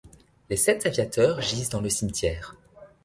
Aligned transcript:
Les 0.49 0.57
sept 0.57 0.87
aviateurs 0.87 1.41
gisent 1.43 1.69
dans 1.69 1.79
le 1.79 1.89
cimetière. 1.91 2.55